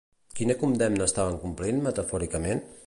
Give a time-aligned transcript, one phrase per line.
[0.39, 2.69] Quina condemna estaven complint, metafòricament?